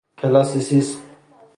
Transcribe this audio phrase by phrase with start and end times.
[0.19, 0.97] کلاسیسیسم